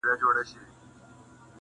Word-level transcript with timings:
زه 0.03 0.05
دا 0.07 0.11
نه 0.19 0.25
وایم 0.27 0.45
چي- 0.49 0.57